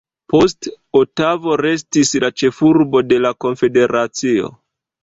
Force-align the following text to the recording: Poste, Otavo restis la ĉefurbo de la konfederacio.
Poste, 0.33 0.71
Otavo 0.99 1.59
restis 1.63 2.15
la 2.27 2.33
ĉefurbo 2.43 3.07
de 3.13 3.25
la 3.29 3.35
konfederacio. 3.47 4.53